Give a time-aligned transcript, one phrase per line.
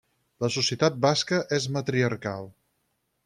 [0.43, 2.49] La societat basca és matriarcal.